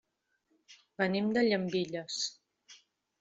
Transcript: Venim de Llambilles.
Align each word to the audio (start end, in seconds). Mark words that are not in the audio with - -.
Venim 1.01 1.29
de 1.35 1.43
Llambilles. 1.47 2.17